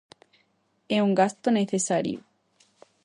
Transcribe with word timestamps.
É 0.95 0.97
un 1.07 1.11
gasto 1.19 1.47
necesario. 1.59 2.19